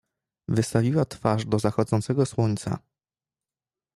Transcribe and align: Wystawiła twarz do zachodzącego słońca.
Wystawiła 0.47 1.05
twarz 1.05 1.45
do 1.45 1.59
zachodzącego 1.59 2.25
słońca. 2.25 2.79